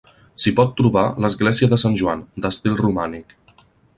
[0.43, 3.37] S'hi pot trobar l'església de Sant Joan, d'estil romànic.